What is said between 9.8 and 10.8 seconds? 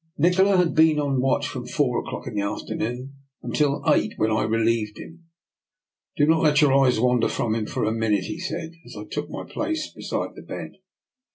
be side the bed.